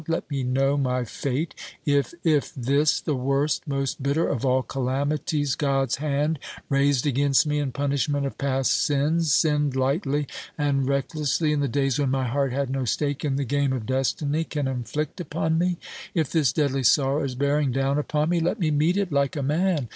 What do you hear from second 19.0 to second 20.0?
like a man.